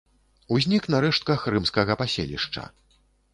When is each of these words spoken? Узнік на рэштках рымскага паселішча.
Узнік 0.55 0.87
на 0.93 1.01
рэштках 1.05 1.45
рымскага 1.57 1.99
паселішча. 2.01 2.65